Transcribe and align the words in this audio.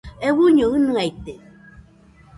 Euiño 0.27 0.65
ɨnɨaite. 0.75 1.33